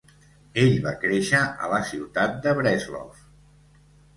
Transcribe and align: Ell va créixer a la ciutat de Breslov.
Ell 0.61 0.71
va 0.85 0.93
créixer 1.03 1.43
a 1.65 1.69
la 1.75 1.81
ciutat 1.91 2.41
de 2.47 2.55
Breslov. 2.61 3.25